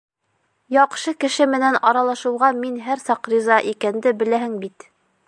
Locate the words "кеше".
1.25-1.45